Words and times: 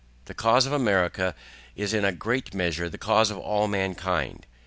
The 0.25 0.33
cause 0.33 0.65
of 0.65 0.71
America 0.73 1.35
is 1.75 1.93
in 1.93 2.03
a 2.05 2.11
great 2.11 2.55
measure 2.55 2.89
the 2.89 2.97
cause 2.97 3.29
of 3.29 3.37
all 3.37 3.67
mankind. 3.67 4.47